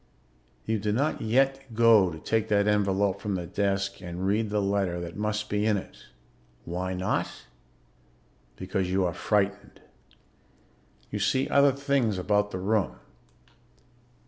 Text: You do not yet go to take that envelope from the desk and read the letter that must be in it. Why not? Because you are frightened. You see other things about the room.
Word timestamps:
You 0.65 0.79
do 0.79 0.91
not 0.91 1.21
yet 1.21 1.75
go 1.75 2.09
to 2.09 2.17
take 2.17 2.47
that 2.47 2.67
envelope 2.67 3.21
from 3.21 3.35
the 3.35 3.45
desk 3.45 4.01
and 4.01 4.25
read 4.25 4.49
the 4.49 4.59
letter 4.59 4.99
that 4.99 5.15
must 5.15 5.47
be 5.47 5.63
in 5.63 5.77
it. 5.77 6.05
Why 6.65 6.95
not? 6.95 7.29
Because 8.55 8.89
you 8.89 9.05
are 9.05 9.13
frightened. 9.13 9.79
You 11.11 11.19
see 11.19 11.47
other 11.49 11.71
things 11.71 12.17
about 12.17 12.49
the 12.49 12.57
room. 12.57 12.95